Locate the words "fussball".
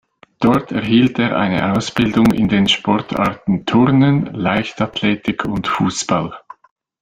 5.67-6.39